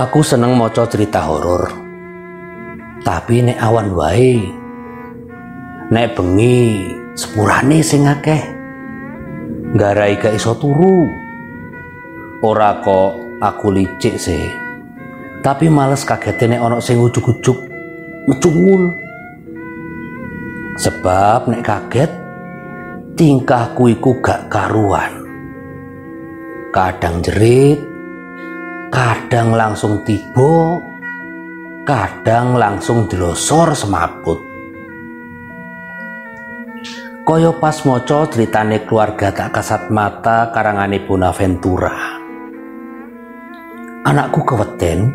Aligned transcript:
Aku 0.00 0.24
seneng 0.24 0.56
maca 0.56 0.88
cerita 0.88 1.28
horor. 1.28 1.68
Tapi 3.04 3.44
nek 3.44 3.60
awan 3.60 3.92
wae. 3.92 4.48
Nek 5.92 6.16
bengi 6.16 6.88
sepurane 7.12 7.84
sing 7.84 8.08
akeh. 8.08 8.40
Garai 9.76 10.16
gak 10.16 10.40
iso 10.40 10.56
turu. 10.56 11.04
Ora 12.40 12.80
kok 12.80 13.44
aku 13.44 13.76
licik 13.76 14.16
sih. 14.16 14.48
Tapi 15.44 15.68
males 15.68 16.08
kagetene 16.08 16.56
nek 16.56 16.64
ana 16.64 16.78
sing 16.80 16.96
ujug-ujug 16.96 17.60
mecungul. 18.24 18.96
Sebab 20.80 21.44
nek 21.52 21.60
kaget 21.60 22.08
tingkahku 23.20 23.92
iku 23.92 24.16
gak 24.24 24.48
karuan. 24.48 25.28
Kadang 26.72 27.20
jerit, 27.20 27.89
kadang 28.90 29.54
langsung 29.54 30.02
tiba, 30.02 30.82
kadang 31.86 32.58
langsung 32.58 33.06
dilosor 33.06 33.72
semaput. 33.72 34.42
Koyo 37.22 37.54
pas 37.62 37.78
moco 37.86 38.26
ceritane 38.26 38.82
keluarga 38.82 39.30
tak 39.30 39.54
kasat 39.54 39.86
mata 39.94 40.50
karangane 40.50 40.98
Bonaventura. 41.06 42.18
Anakku 44.02 44.42
keweten, 44.42 45.14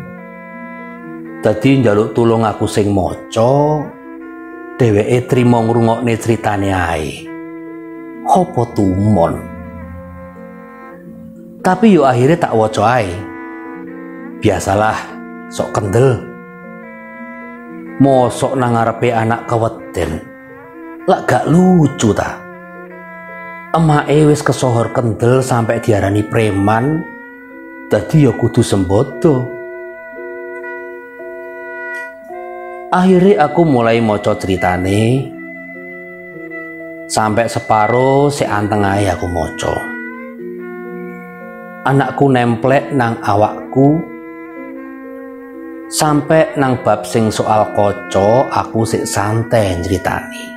dadi 1.44 1.84
njaluk 1.84 2.16
tulung 2.16 2.48
aku 2.48 2.64
sing 2.64 2.88
moco, 2.88 3.84
dheweke 4.80 5.28
trimo 5.28 5.60
ngrungokne 5.60 6.14
ceritane 6.16 6.72
ae. 6.72 7.12
Hopo 8.24 8.64
tumon? 8.72 9.34
Tapi 11.60 11.92
yo 11.92 12.08
akhirnya 12.08 12.48
tak 12.48 12.56
waca 12.56 12.82
ae. 13.02 13.35
Biasalah, 14.36 14.98
sok 15.48 15.72
kendel. 15.72 16.20
Mosok 17.96 18.52
nang 18.60 18.76
ngarepe 18.76 19.08
anak 19.08 19.48
keweden. 19.48 20.20
Lak 21.08 21.24
gak 21.24 21.48
lucu 21.48 22.12
ta. 22.12 22.36
Emake 23.72 24.28
wis 24.28 24.44
kesohor 24.44 24.92
kendel 24.92 25.40
sampai 25.40 25.80
diarani 25.80 26.20
preman. 26.20 27.00
Dadi 27.88 28.28
ya 28.28 28.36
kudu 28.36 28.60
sembodo. 28.60 29.48
Akhirnya 32.92 33.48
aku 33.48 33.64
mulai 33.64 34.04
maca 34.04 34.36
ceritane 34.36 35.32
sampai 37.06 37.46
separuh 37.46 38.28
si 38.28 38.44
anteng 38.44 38.84
aku 38.84 39.26
maca. 39.30 39.74
Anakku 41.86 42.26
nemplek 42.28 42.90
nang 42.90 43.22
awakku 43.22 44.15
sampai 45.86 46.58
nang 46.58 46.82
bab 46.82 47.06
sing 47.06 47.30
soal 47.30 47.70
koco 47.74 48.50
aku 48.50 48.82
sik 48.82 49.06
santai 49.06 49.78
ceritani 49.82 50.56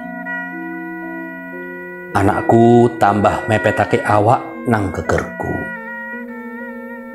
anakku 2.19 2.89
tambah 2.97 3.45
mepetake 3.45 4.01
awak 4.01 4.41
nang 4.65 4.89
gegerku. 4.91 5.53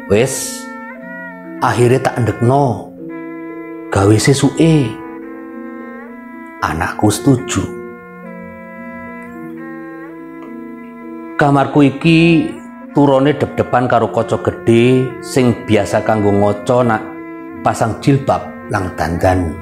Wis 0.09 0.65
akhirnya 1.61 2.01
tak 2.11 2.25
endekno 2.25 2.93
gawe 3.91 4.17
sesuke. 4.17 4.91
Anakku 6.65 7.13
setuju. 7.13 7.61
Kamarku 11.37 11.85
iki 11.85 12.49
turone 12.97 13.37
dep-depan 13.37 13.85
karo 13.85 14.09
kaca 14.09 14.41
gede 14.41 15.05
sing 15.21 15.69
biasa 15.69 16.01
kanggo 16.01 16.33
ngoco 16.33 16.81
nak 16.81 17.14
pasang 17.65 17.97
jilbab 18.05 18.45
lang 18.69 18.93
dandan. 18.93 19.57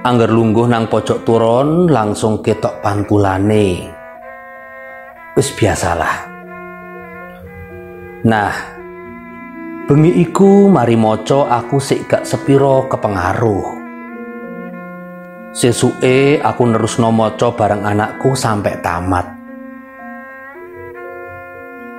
Angger 0.00 0.32
lungguh 0.32 0.64
nang 0.64 0.88
pojok 0.88 1.28
turun 1.28 1.92
langsung 1.92 2.40
ketok 2.40 2.80
pantulane. 2.80 3.92
Wis 5.36 5.48
biasalah. 5.52 6.32
Nah, 8.24 8.52
bengi 9.84 10.24
iku 10.24 10.72
mari 10.72 10.96
moco 10.96 11.44
aku 11.44 11.76
sik 11.76 12.08
gak 12.08 12.24
sepiro 12.24 12.88
kepengaruh. 12.88 13.84
Sesuke 15.52 16.40
aku 16.40 16.62
nerus 16.66 16.96
maca 16.98 17.52
bareng 17.52 17.84
anakku 17.84 18.32
sampai 18.32 18.80
tamat. 18.80 19.26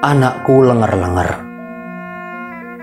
Anakku 0.06 0.62
lenger-lenger 0.62 1.55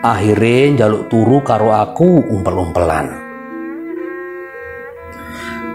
akhirnya 0.03 0.85
jaluk 0.85 1.07
turu 1.07 1.39
karo 1.47 1.71
aku 1.71 2.27
umpel-umpelan. 2.27 3.07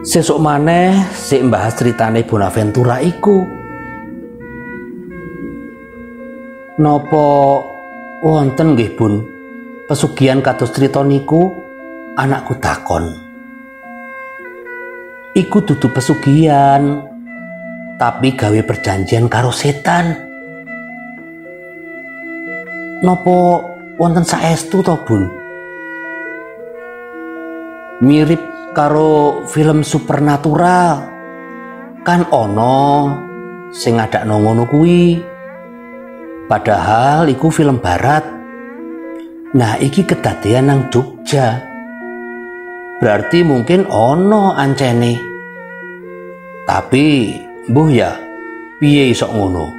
Sesuk 0.03 0.39
maneh 0.39 1.07
sik 1.15 1.47
mbahas 1.47 1.79
ceritane 1.79 2.27
Bonaventura 2.27 2.99
iku. 2.99 3.43
Nopo 6.77 7.27
wonten 8.21 8.77
nggih 8.77 8.93
Bun? 8.93 9.13
Pesugihan 9.87 10.43
kados 10.43 10.75
cerita 10.75 11.01
niku 11.01 11.49
anakku 12.19 12.59
takon. 12.59 13.07
Iku 15.35 15.63
dudu 15.63 15.87
pesugihan 15.91 17.03
tapi 17.97 18.35
gawe 18.35 18.59
perjanjian 18.63 19.27
karo 19.31 19.49
setan. 19.51 20.13
Nopo 23.03 23.76
wonten 23.97 24.21
saestu 24.21 24.85
to 24.85 24.93
Bun? 25.03 25.25
Mirip 28.05 28.73
karo 28.77 29.41
film 29.49 29.81
supernatural. 29.81 31.01
Kan 32.05 32.29
ono 32.29 33.11
sing 33.73 33.97
ada 33.97 34.23
kuwi. 34.69 35.19
Padahal 36.47 37.27
iku 37.27 37.51
film 37.51 37.83
barat. 37.83 38.23
Nah 39.57 39.75
iki 39.81 40.05
kedadean 40.07 40.71
nang 40.71 40.87
Jogja. 40.93 41.59
Berarti 43.01 43.43
mungkin 43.43 43.89
ono 43.89 44.55
ancene. 44.55 45.19
Tapi 46.63 47.35
mbuh 47.67 47.89
ya 47.91 48.15
piye 48.79 49.11
iso 49.11 49.27
ngono 49.27 49.76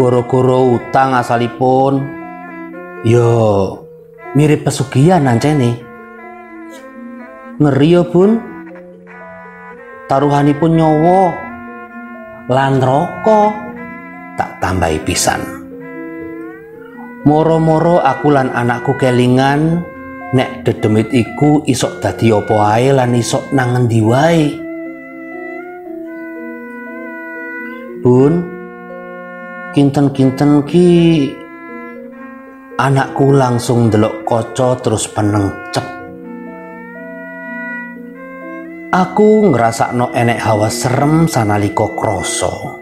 goro-goro 0.00 0.80
utang 0.80 1.12
asalipun. 1.12 2.00
Yo 3.04 3.28
mirip 4.32 4.64
pesugihan 4.64 5.20
nancene 5.20 5.76
ngeri 7.60 7.88
yo 7.92 8.08
bun. 8.08 8.40
Taruhanipun 10.08 10.72
nyowo 10.74 11.22
lan 12.48 12.80
rokok 12.80 13.52
tak 14.40 14.58
tambahi 14.64 14.98
pisan. 15.04 15.38
Moro-moro 17.28 18.00
aku 18.00 18.32
lan 18.32 18.48
anakku 18.50 18.96
kelingan 18.96 19.84
nek 20.32 20.64
dedemit 20.64 21.12
iku 21.12 21.62
isok 21.68 22.00
dadi 22.00 22.32
apa 22.32 22.56
ae 22.74 22.90
lan 22.90 23.14
isok 23.14 23.52
nang 23.54 23.76
ngendi 23.76 24.00
wae? 24.02 24.42
Bun, 28.00 28.59
kinten-kinten 29.74 30.66
ki 30.66 30.88
anakku 32.78 33.30
langsung 33.34 33.90
delok 33.90 34.26
koco 34.26 34.78
terus 34.78 35.06
penengcep 35.10 35.86
aku 38.90 39.50
ngerasa 39.50 39.94
no 39.94 40.10
enek 40.10 40.40
hawa 40.42 40.66
serem 40.70 41.30
sanaliko 41.30 41.94
kroso 41.94 42.80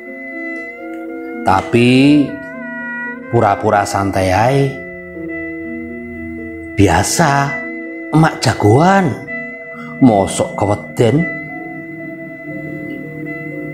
tapi 1.48 2.28
pura-pura 3.32 3.88
santai 3.88 4.28
ae. 4.28 4.60
Biasa 6.76 7.30
emak 8.12 8.34
jagoan. 8.44 9.06
Mosok 10.04 10.54
keweden. 10.54 11.26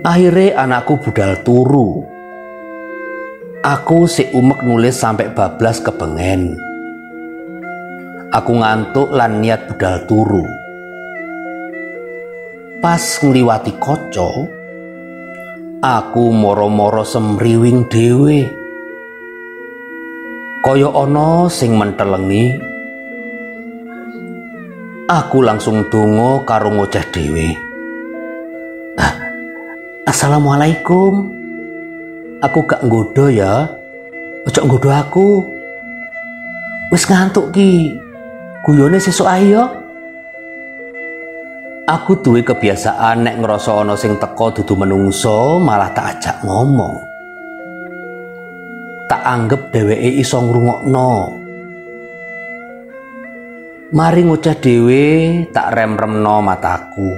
Akhirnya 0.06 0.64
anakku 0.64 1.02
budal 1.02 1.42
turu 1.42 2.06
Aku 3.64 4.04
si 4.04 4.28
umek 4.28 4.60
nulis 4.60 4.92
sampai 4.92 5.32
bablas 5.32 5.80
kepengen. 5.80 6.60
Aku 8.28 8.60
ngantuk 8.60 9.08
lan 9.08 9.40
niat 9.40 9.64
budal 9.72 10.04
turu. 10.04 10.44
Pas 12.84 13.00
ngliwati 13.00 13.72
koco, 13.80 14.44
aku 15.80 16.24
moro-moro 16.28 17.08
semriwing 17.08 17.88
dewe. 17.88 18.52
Koyo 20.60 20.92
ono 20.92 21.48
sing 21.48 21.72
mentelengi. 21.72 22.60
Aku 25.08 25.40
langsung 25.40 25.88
tungo 25.88 26.44
karo 26.44 26.68
ngoceh 26.68 27.04
dewe. 27.08 27.48
Ah, 29.00 29.24
Assalamualaikum 30.04 31.33
aku 32.44 32.68
gak 32.68 32.84
nggoda 32.84 33.26
ya 33.32 33.54
Ojo 34.44 34.60
nggodho 34.60 34.90
aku. 34.92 35.28
Wis 36.92 37.08
ngantuk 37.08 37.48
ki. 37.56 37.96
Guyone 38.68 39.00
sesuk 39.00 39.24
ayo. 39.24 39.64
Aku 41.88 42.16
duwe 42.20 42.44
kebiasaan 42.44 43.24
nek 43.24 43.40
ngrasa 43.40 43.84
ana 43.84 43.92
sing 43.92 44.16
teko 44.16 44.52
dudu 44.52 44.72
menungso 44.76 45.60
malah 45.60 45.92
tak 45.92 46.16
ajak 46.16 46.36
ngomong. 46.44 46.96
Tak 49.08 49.20
anggap 49.20 49.68
dheweke 49.68 50.20
iso 50.20 50.40
ngrungokno. 50.40 51.12
Mari 53.92 54.20
ngucap 54.24 54.64
dhewe 54.64 55.04
tak 55.52 55.76
rem-remno 55.76 56.40
mataku. 56.40 57.12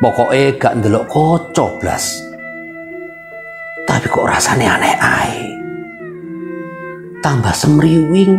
Pokoke 0.00 0.56
gak 0.56 0.80
ndelok 0.80 1.04
kaca 1.08 1.66
blas. 1.80 2.29
Tapi 4.00 4.16
kok 4.16 4.32
rasane 4.32 4.64
aneh 4.64 4.96
ae. 4.96 5.44
Tambah 7.20 7.52
semriwing. 7.52 8.32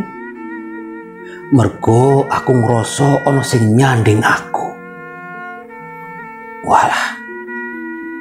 Mergo 1.54 2.25
aku 2.25 2.50
ngrasa 2.50 3.30
ana 3.30 3.46
sing 3.46 3.78
nyanding 3.78 4.25
aku. 4.25 4.66
Walah 6.66 7.13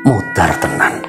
mutar 0.04 0.52
tenan. 0.60 1.00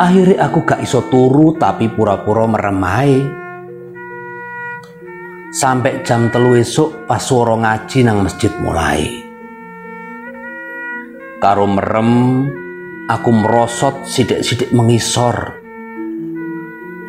Akhirnya 0.00 0.48
aku 0.48 0.64
gak 0.64 0.80
iso 0.80 1.04
turu 1.12 1.60
tapi 1.60 1.92
pura-pura 1.92 2.48
meremai 2.48 3.20
sampai 5.52 6.00
jam 6.08 6.32
telu 6.32 6.56
esok 6.56 7.04
pas 7.04 7.20
suara 7.20 7.52
ngaji 7.52 8.00
nang 8.00 8.24
masjid 8.24 8.48
mulai. 8.64 9.28
Karo 11.36 11.68
merem 11.68 12.48
aku 13.08 13.30
merosot 13.32 14.04
sidik-sidik 14.04 14.70
mengisor 14.76 15.58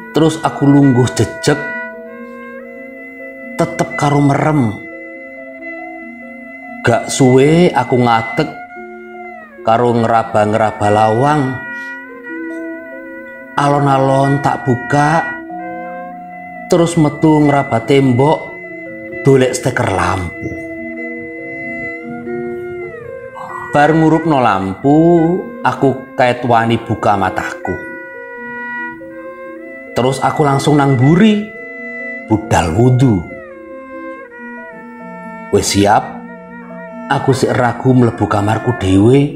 Terus 0.10 0.42
aku 0.42 0.66
lungguh 0.66 1.06
jejek 1.14 1.60
tetep 3.62 3.90
karo 3.94 4.20
merem. 4.26 4.74
Gak 6.82 7.14
suwe 7.14 7.70
aku 7.70 7.96
ngatek 8.02 8.50
karo 9.62 9.94
ngeraba-ngeraba 9.94 10.88
lawang. 10.90 11.42
Alon-alon 13.54 14.42
tak 14.42 14.66
buka 14.66 15.24
terus 16.74 16.98
metu 16.98 17.46
ngeraba 17.46 17.86
tembok 17.86 18.40
dolek 19.22 19.54
steker 19.54 19.94
lampu. 19.94 20.50
Bar 23.70 23.94
no 23.94 24.40
lampu, 24.42 24.98
aku 25.64 26.16
kait 26.16 26.40
wani 26.48 26.80
buka 26.80 27.20
mataku. 27.20 27.76
Terus 29.96 30.24
aku 30.24 30.48
langsung 30.48 30.80
nang 30.80 30.96
buri, 30.96 31.44
budal 32.32 32.72
wudhu. 32.78 33.20
Wes 35.52 35.76
siap, 35.76 36.04
aku 37.12 37.36
sik 37.36 37.52
ragu 37.52 37.92
mlebu 37.92 38.24
kamarku 38.30 38.72
dhewe. 38.80 39.36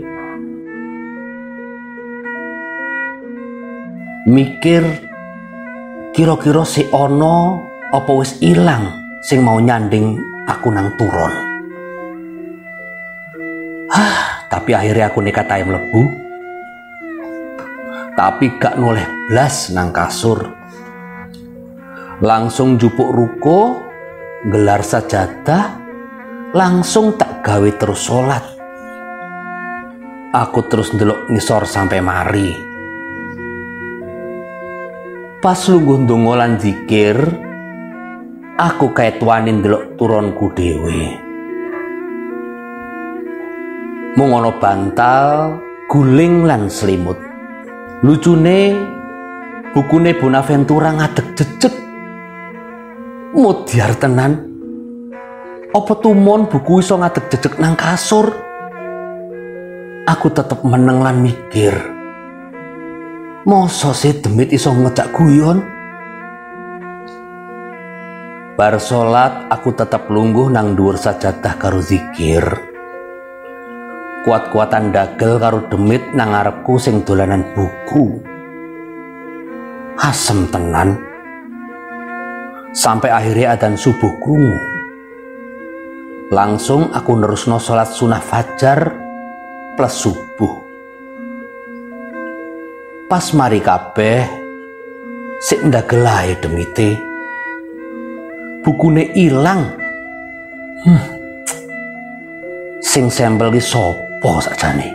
Mikir 4.23 4.87
kira-kira 6.15 6.63
si 6.63 6.87
ono 6.95 7.59
apa 7.91 8.11
wis 8.15 8.39
ilang 8.39 8.87
sing 9.19 9.43
mau 9.43 9.59
nyanding 9.59 10.15
aku 10.47 10.71
nang 10.71 10.95
turon. 10.95 11.33
Hah, 13.91 14.22
tapi 14.53 14.77
akhirnya 14.77 15.09
aku 15.09 15.25
nekat 15.25 15.49
ae 15.49 15.65
mlebu 15.65 16.23
tapi 18.13 18.53
gak 18.61 18.77
noleh 18.77 19.25
blas 19.29 19.73
nang 19.73 19.89
kasur. 19.89 20.45
Langsung 22.21 22.77
jupuk 22.77 23.09
ruko, 23.09 23.81
gelar 24.47 24.85
sajadah, 24.85 25.81
langsung 26.53 27.17
tak 27.17 27.41
gawe 27.41 27.69
terus 27.73 28.05
sholat. 28.05 28.45
Aku 30.33 30.65
terus 30.69 30.93
ndelok 30.93 31.29
ngisor 31.33 31.65
sampai 31.65 31.99
mari. 32.05 32.49
Pas 35.41 35.59
lungguh 35.67 36.05
ndonga 36.05 36.33
lan 36.39 36.61
zikir, 36.61 37.17
aku 38.55 38.95
kayak 38.95 39.19
tuanin 39.19 39.59
ndelok 39.59 39.99
turunku 39.99 40.53
Mungono 44.13 44.53
bantal, 44.61 45.57
guling 45.89 46.45
lan 46.45 46.69
selimut. 46.69 47.17
Lucune 48.05 48.77
bukune 49.73 50.13
Bonaventura 50.13 50.93
ngadeg 50.93 51.33
jejeg. 51.33 51.73
Mudyar 53.33 53.97
tenan. 53.97 54.37
Apa 55.73 55.97
tumon 55.97 56.45
buku 56.45 56.85
iso 56.85 57.01
ngadeg 57.01 57.25
jejeg 57.25 57.57
nang 57.57 57.73
kasur? 57.73 58.29
Aku 60.05 60.29
tetep 60.29 60.61
meneng 60.61 61.01
lan 61.01 61.17
mikir. 61.17 61.73
Masa 63.49 63.97
sih 63.97 64.13
demit 64.21 64.53
iso 64.53 64.69
ngejak 64.77 65.09
guyon? 65.09 65.65
Bar 68.53 68.77
salat 68.77 69.49
aku 69.49 69.73
tetap 69.73 70.05
lungguh 70.05 70.53
nang 70.53 70.77
dhuwur 70.77 71.01
sajadah 71.01 71.57
karo 71.57 71.81
zikir 71.81 72.72
kuat-kuatan 74.23 74.95
dagel 74.95 75.35
karo 75.35 75.67
demit 75.67 76.15
nang 76.15 76.31
ngarepku 76.31 76.79
sing 76.79 77.03
dolanan 77.03 77.43
buku. 77.51 78.23
Asem 79.99 80.47
tenan. 80.47 80.95
Sampai 82.73 83.13
akhirnya 83.13 83.53
adan 83.53 83.77
subuh 83.77 84.09
krungu 84.17 84.57
langsung 86.33 86.89
aku 86.89 87.13
nerusno 87.13 87.61
sholat 87.61 87.93
sunah 87.93 88.17
fajar 88.17 88.79
plus 89.77 89.93
subuh. 89.93 90.53
Pas 93.05 93.21
mari 93.37 93.61
kabeh 93.61 94.25
sik 95.37 95.69
ndagelae 95.69 96.33
demite. 96.41 96.97
Bukune 98.65 99.13
ilang. 99.13 99.61
Hmm. 100.83 101.03
sing 102.83 103.07
sampel 103.07 103.49
ki 103.55 103.63
sapa 103.63 104.12
apa 104.23 104.39
sakjane? 104.39 104.89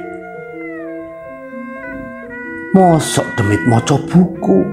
Mosok 2.73 3.29
demit 3.37 3.61
maca 3.69 4.01
buku? 4.01 4.65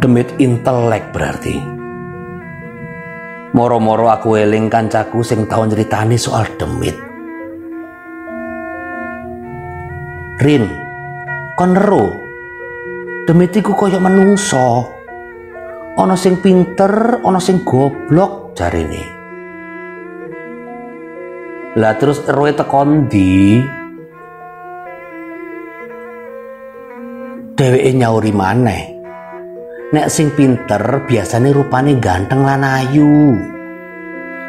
Demit 0.00 0.32
intelek 0.40 1.12
berarti. 1.12 1.60
Moro-moro 3.52 4.08
aku 4.08 4.40
eling 4.40 4.72
kancaku 4.72 5.20
sing 5.20 5.44
tau 5.44 5.68
nyeritani 5.68 6.16
soal 6.16 6.48
demit. 6.56 6.96
Rin 10.40 10.64
kon 11.52 11.76
ero 11.76 12.04
demit 13.28 13.52
iku 13.52 13.76
kaya 13.76 14.00
menungso. 14.00 14.88
Ana 16.00 16.16
sing 16.16 16.40
pinter 16.40 17.20
ana 17.20 17.40
sing 17.44 17.60
goblok 17.60 18.56
jarine 18.56 19.15
lah 21.76 21.92
terus 22.00 22.24
roe 22.24 22.56
tekon 22.56 23.04
di 23.04 23.60
dheweke 27.52 27.90
nyauri 27.92 28.32
maneh. 28.32 28.82
Nek 29.92 30.08
sing 30.08 30.32
pinter 30.32 31.04
biasanya 31.04 31.52
rupane 31.52 32.00
ganteng 32.00 32.42
lan 32.48 32.64
ayu. 32.64 33.36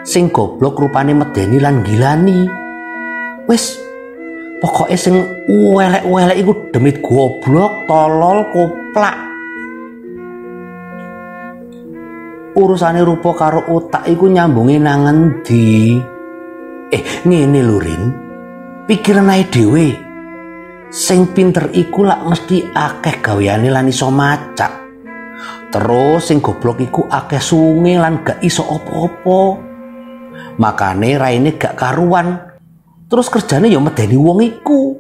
Sing 0.08 0.32
goblok 0.32 0.80
rupane 0.80 1.12
medeni 1.12 1.60
lan 1.60 1.84
gilani. 1.84 2.48
Wis 3.52 3.76
pokoknya 4.64 4.98
sing 4.98 5.16
welek-welek 5.52 6.38
iku 6.40 6.52
demit 6.72 7.04
goblok, 7.04 7.86
tolol, 7.92 8.48
koplak. 8.56 9.16
Urusane 12.58 13.04
rupa 13.06 13.36
karo 13.38 13.62
otak 13.68 14.10
iku 14.10 14.26
nyambungi 14.32 14.82
nang 14.82 15.06
endi? 15.06 16.02
Eh, 16.88 17.04
ngene 17.28 17.60
lho 17.68 17.78
Rin. 17.84 18.04
Pikiran 18.88 19.28
ae 19.28 19.44
dhewe. 19.52 19.88
Sing 20.88 21.36
pinter 21.36 21.68
iku 21.76 22.08
lak 22.08 22.24
mesti 22.24 22.72
akeh 22.72 23.20
gaweane 23.20 23.68
lan 23.68 23.92
iso 23.92 24.08
macak. 24.08 24.88
Terus 25.68 26.32
sing 26.32 26.40
goblok 26.40 26.80
iku 26.80 27.04
akeh 27.12 27.44
sunge 27.44 28.00
lan 28.00 28.24
gak 28.24 28.40
iso 28.40 28.64
opo-opo. 28.64 29.60
Makane 30.64 31.20
raine 31.20 31.60
gak 31.60 31.76
karuan. 31.76 32.40
Terus 33.12 33.28
kerjane 33.28 33.68
ya 33.68 33.84
medeni 33.84 34.16
wong 34.16 34.40
iku. 34.48 34.96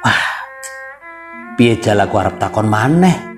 Wah. 0.00 0.24
Piye 1.60 1.76
jalaku 1.76 2.16
arep 2.16 2.40
takon 2.40 2.64
maneh? 2.64 3.31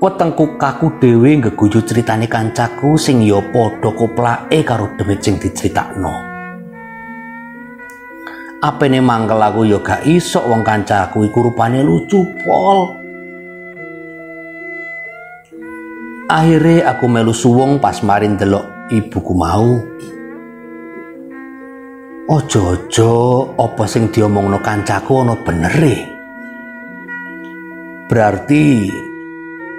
Wetengku 0.00 0.56
kaku 0.56 0.96
dhewe 0.96 1.36
ngeguyu 1.36 1.84
critane 1.84 2.24
kancaku 2.24 2.96
sing 2.96 3.20
ya 3.20 3.36
padha 3.52 3.92
koplake 3.92 4.64
karo 4.64 4.88
demit 4.96 5.20
sing 5.20 5.36
diceritakno. 5.36 6.32
Apene 8.64 9.00
mangkel 9.04 9.40
aku 9.40 9.68
ya 9.68 9.80
gak 9.80 10.04
iso 10.08 10.40
wong 10.44 10.64
kancaku 10.64 11.28
iku 11.28 11.52
rupane 11.52 11.84
lucu 11.84 12.24
pol. 12.44 12.96
Akhirnya 16.30 16.96
aku 16.96 17.04
melu 17.04 17.34
suwung 17.36 17.76
pas 17.76 18.00
marin 18.00 18.40
delok 18.40 18.88
ibuku 18.88 19.32
mau. 19.36 19.80
Ojo-ojo 22.30 23.12
apa 23.58 23.84
sing 23.90 24.08
diomongno 24.14 24.62
kancaku 24.62 25.12
ana 25.24 25.34
bener 25.40 25.76
e. 25.82 25.96
Berarti 28.06 28.64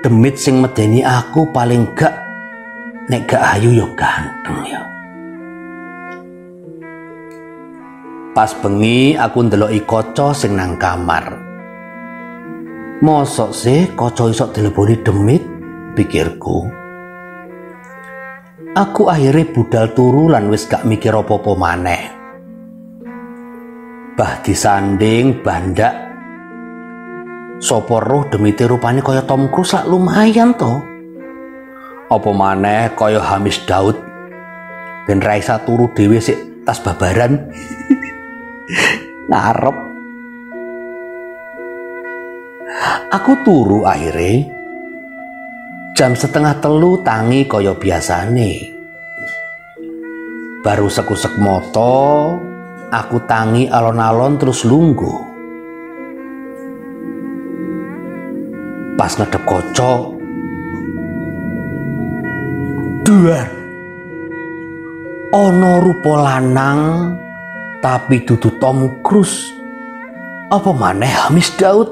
demit 0.02 0.34
sing 0.34 0.58
medeni 0.58 1.06
aku 1.06 1.54
paling 1.54 1.94
gak 1.94 2.18
nek 3.06 3.30
gak 3.30 3.44
ayu 3.58 3.70
ya 3.78 3.88
ganteng 3.94 4.60
ya. 4.66 4.82
Pas 8.34 8.50
bengi 8.58 9.14
aku 9.14 9.46
ndeloki 9.46 9.86
kaca 9.86 10.34
sing 10.34 10.58
nang 10.58 10.82
kamar. 10.82 11.38
Mosok 13.06 13.52
sih 13.54 13.94
kaca 13.94 14.26
iso 14.30 14.50
dileboni 14.50 14.96
demit 15.06 15.44
pikirku. 15.94 16.66
Aku 18.72 19.12
akhirnya 19.12 19.52
budal 19.52 19.92
turu 19.94 20.32
lan 20.32 20.50
wis 20.50 20.66
gak 20.66 20.88
mikir 20.88 21.14
apa-apa 21.14 21.52
maneh. 21.54 22.04
Bah 24.18 24.40
disanding 24.42 25.44
bandak 25.44 26.11
Sopo 27.62 28.02
roh 28.02 28.26
demite 28.26 28.66
rupane 28.66 29.06
kaya 29.06 29.22
Tom 29.22 29.46
Cruise 29.54 29.78
lak 29.78 29.86
lumayan 29.86 30.58
to. 30.58 30.82
Apa 32.10 32.30
maneh 32.34 32.90
kaya 32.98 33.22
Hamis 33.22 33.62
Daud? 33.70 33.94
Ben 35.06 35.22
Raisa 35.22 35.62
turu 35.62 35.94
dhewe 35.94 36.18
sik 36.18 36.66
tas 36.66 36.82
babaran. 36.82 37.38
ngarep. 39.30 39.78
Aku 43.14 43.32
turu 43.46 43.86
akhirnya 43.86 44.50
jam 45.94 46.18
setengah 46.18 46.58
telu 46.66 46.98
tangi 47.06 47.46
kaya 47.46 47.78
biasane. 47.78 48.74
Baru 50.66 50.90
sekusek 50.90 51.38
moto 51.38 52.34
aku 52.90 53.22
tangi 53.30 53.70
alon-alon 53.70 54.42
terus 54.42 54.66
lunggu 54.66 55.31
pas 59.02 59.18
ngedep 59.18 59.42
kocok. 59.50 60.02
Dua 63.02 63.42
ono 65.34 65.82
rupa 65.82 66.22
lanang 66.22 67.10
tapi 67.82 68.22
dudu 68.22 68.62
Tom 68.62 69.02
Cruise. 69.02 69.50
Apa 70.54 70.70
maneh 70.70 71.10
Hamis 71.10 71.50
Daud? 71.58 71.90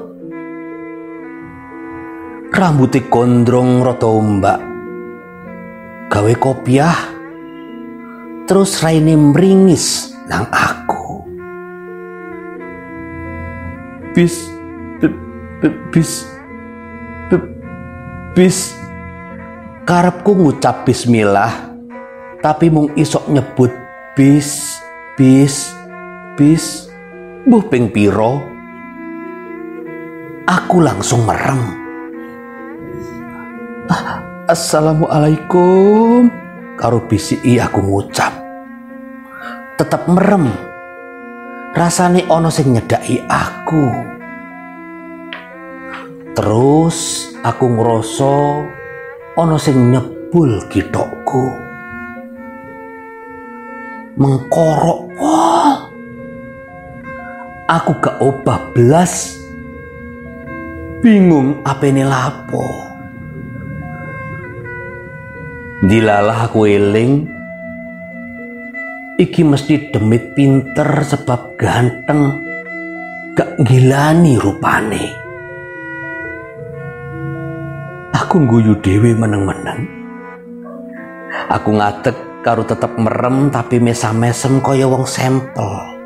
Rambutnya 2.54 3.02
gondrong 3.10 3.82
rada 3.82 4.06
ombak. 4.06 4.60
Gawe 6.14 6.34
kopiah. 6.38 6.94
Terus 8.46 8.78
raine 8.86 9.18
meringis 9.18 10.14
nang 10.30 10.46
aku. 10.54 11.26
Bis 14.14 14.46
bis 15.90 16.38
bis 18.30 18.78
karepku 19.82 20.38
ngucap 20.38 20.86
bismillah 20.86 21.74
tapi 22.38 22.70
mung 22.70 22.94
isok 22.94 23.26
nyebut 23.26 23.74
bis 24.14 24.78
bis 25.18 25.74
bis 26.38 26.86
buh 27.44 27.64
ping 27.66 27.90
piro? 27.90 28.38
Aku 30.46 30.82
langsung 30.82 31.26
merem. 31.26 31.62
Ah, 33.86 34.46
Assalamualaikum 34.50 36.26
karo 36.74 37.06
bisi 37.06 37.38
aku 37.58 37.82
ngucap. 37.82 38.34
Tetap 39.78 40.10
merem. 40.10 40.50
Rasane 41.70 42.26
ono 42.26 42.50
sing 42.50 42.74
nyedaki 42.74 43.22
aku 43.30 44.18
terus 46.40 47.28
aku 47.44 47.68
ngerasa 47.68 48.32
ono 49.36 49.60
sing 49.60 49.92
nyebul 49.92 50.64
kitokku 50.72 51.44
mengkorok 54.16 55.00
wah. 55.20 55.84
Aku 57.68 57.92
gak 58.00 58.24
obah 58.24 58.56
belas 58.72 59.36
bingung 61.04 61.60
apa 61.60 61.84
ini 61.92 62.08
lapo. 62.08 62.64
Dilalah 65.84 66.48
aku 66.48 66.64
eling. 66.64 67.12
Iki 69.20 69.44
mesti 69.44 69.92
demit 69.92 70.32
pinter 70.32 71.04
sebab 71.04 71.60
ganteng. 71.60 72.40
Gak 73.36 73.60
gilani 73.60 74.40
rupane 74.40 75.29
aku 78.20 78.44
guyu 78.44 78.76
dewi 78.84 79.16
meneng-meneng. 79.16 79.88
Aku 81.48 81.72
ngatek 81.72 82.44
karo 82.44 82.68
tetep 82.68 82.92
merem 83.00 83.48
tapi 83.48 83.80
mesam-mesem 83.80 84.60
kaya 84.60 84.84
wong 84.84 85.08
sampel 85.08 85.96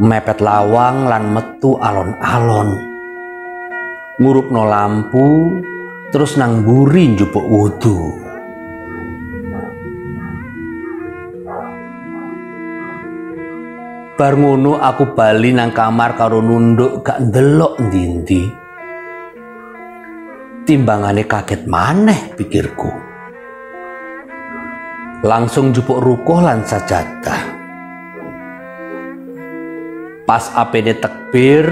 mepet 0.00 0.38
lawang 0.40 1.10
lan 1.10 1.34
metu 1.34 1.76
alon-alon. 1.76 2.78
Ngurupno 4.22 4.62
lampu 4.64 5.26
terus 6.14 6.38
nang 6.38 6.62
buri 6.62 7.18
njupuk 7.18 7.44
wudu. 7.44 7.98
Bar 14.14 14.36
ngono 14.36 14.76
aku 14.76 15.16
bali 15.16 15.48
nang 15.56 15.72
kamar 15.72 16.12
karo 16.12 16.44
nunduk 16.44 17.00
gak 17.00 17.24
ndelok 17.24 17.80
ndi-ndi 17.80 18.59
timbangane 20.70 21.26
kaget 21.26 21.66
maneh 21.66 22.30
pikirku. 22.38 22.86
Langsung 25.26 25.74
jupuk 25.74 25.98
rukuh 25.98 26.38
lan 26.38 26.62
sajadah. 26.62 27.42
Pas 30.22 30.46
APD 30.54 30.94
tekbir 31.02 31.66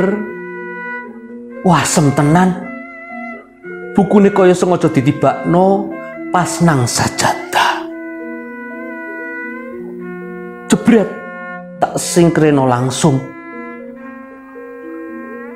wasem 1.62 2.10
tenan. 2.18 2.58
Bukune 3.94 4.34
kaya 4.34 4.50
sengaja 4.50 4.90
ditibakno 4.90 5.94
pas 6.34 6.58
nang 6.66 6.82
sajadah. 6.82 7.86
Jebret 10.66 11.06
tak 11.78 11.94
singkreno 11.94 12.66
langsung. 12.66 13.22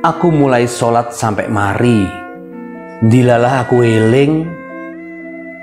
Aku 0.06 0.30
mulai 0.30 0.70
sholat 0.70 1.10
sampai 1.10 1.50
mari 1.50 2.21
dilalah 3.02 3.66
aku 3.66 3.82
eling 3.82 4.46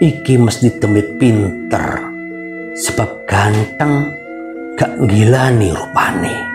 iki 0.04 0.36
mesti 0.36 0.76
demit 0.76 1.16
pinter 1.16 2.04
sebab 2.76 3.24
ganteng 3.24 4.12
gak 4.76 4.92
gilani 5.08 5.72
rupane 5.72 6.50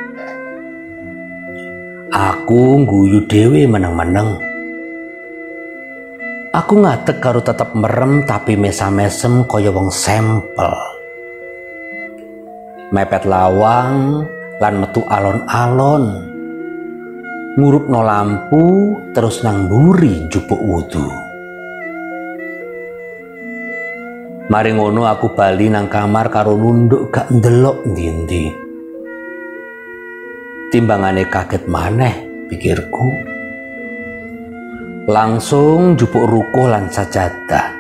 Aku 2.15 2.87
guyu 2.87 3.27
dewe 3.27 3.67
meneng-meneng. 3.67 4.39
Aku 6.55 6.79
ngatek 6.79 7.19
karo 7.19 7.43
tetep 7.43 7.75
merem 7.75 8.23
tapi 8.23 8.55
mesa-mesem 8.55 9.43
kaya 9.51 9.75
wong 9.75 9.91
sampel. 9.91 10.71
Mepet 12.95 13.27
lawang 13.27 14.23
lan 14.63 14.75
metu 14.79 15.03
alon-alon. 15.11 16.34
Ngurup 17.55 17.87
no 17.87 18.03
lampu 18.03 18.99
terus 19.15 19.47
nang 19.47 19.71
buri 19.71 20.27
jupuk 20.27 20.59
wudu. 20.59 21.07
Mari 24.51 24.75
ngono 24.75 25.07
aku 25.07 25.39
bali 25.39 25.71
nang 25.71 25.87
kamar 25.87 26.35
karo 26.35 26.59
nunduk 26.59 27.15
gak 27.15 27.31
ndelok 27.31 27.87
ndi-ndi. 27.87 28.51
Timbangane 30.75 31.31
kaget 31.31 31.71
maneh 31.71 32.27
pikirku. 32.51 33.07
Langsung 35.07 35.95
jupuk 35.95 36.27
rukuh 36.27 36.67
lan 36.67 36.91
sajadah. 36.91 37.71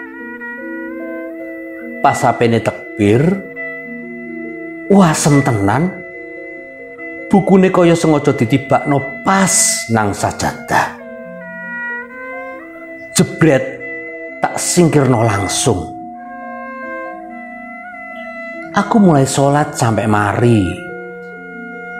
Pas 1.98 2.14
sapene 2.14 2.62
tekbir 2.62 3.26
wasem 4.86 5.42
tenan 5.42 6.03
bukune 7.30 7.68
kaya 7.72 7.96
sengaja 7.96 8.32
ditibakno 8.34 9.00
pas 9.22 9.86
nang 9.90 10.12
sajadah 10.12 10.96
jebret 13.14 13.80
tak 14.42 14.54
singkirno 14.58 15.22
langsung 15.22 15.94
Aku 18.74 18.98
mulai 18.98 19.22
sholat 19.22 19.78
sampai 19.78 20.10
mari. 20.10 20.66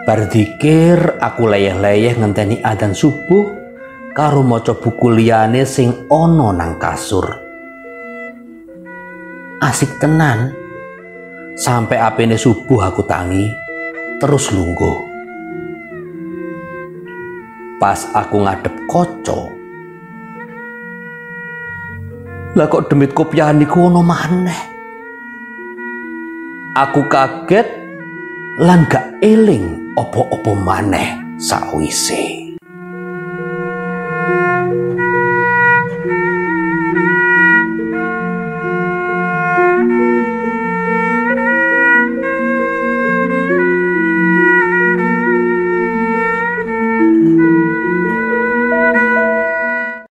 Berdikir 0.03 1.15
aku 1.23 1.47
leyeh-leyeh 1.47 2.19
ngenteni 2.19 2.59
adzan 2.59 2.91
subuh 2.91 3.47
karo 4.11 4.43
maca 4.43 4.75
buku 4.75 5.07
liyane 5.07 5.63
sing 5.63 6.11
ana 6.11 6.51
nang 6.51 6.75
kasur. 6.75 7.31
Asik 9.63 10.03
tenan. 10.03 10.51
Sampai 11.55 11.95
apene 11.95 12.35
subuh 12.35 12.91
aku 12.91 13.07
tangi 13.07 13.47
terus 14.19 14.51
lungguh. 14.51 15.14
Pas 17.85 18.01
aku 18.17 18.41
ngadep 18.41 18.73
koco, 18.89 19.45
lah 22.57 22.65
kok 22.65 22.89
demit 22.89 23.13
kopiah 23.13 23.53
niku 23.53 23.93
ono 23.93 24.01
maneh. 24.01 24.61
Aku 26.81 27.05
kaget 27.05 27.69
lan 28.57 28.89
gak 28.89 29.21
eling 29.21 29.93
opo-opo 30.01 30.57
maneh 30.57 31.37
sawise. 31.37 32.34